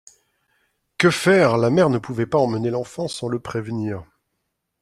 Que 0.97 1.11
faire? 1.11 1.59
La 1.59 1.69
mère 1.69 1.91
ne 1.91 1.99
pouvait 1.99 2.25
pas 2.25 2.39
emmener 2.39 2.71
l'enfant 2.71 3.07
sans 3.07 3.27
le 3.27 3.39
prévenir. 3.39 4.03